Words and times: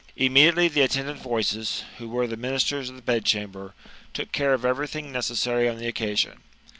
Immediately 0.15 0.67
the 0.69 0.81
attendant 0.81 1.19
voices, 1.19 1.83
who 1.99 2.09
were• 2.09 2.25
the 2.31 2.35
ministers 2.35 2.89
of 2.89 2.95
the 2.95 3.03
bedchamber, 3.03 3.75
took 4.15 4.31
care 4.31 4.55
of 4.55 4.65
everything 4.65 5.13
neces 5.13 5.35
sary 5.35 5.69
on 5.69 5.77
the 5.77 5.85
occasion. 5.85 6.41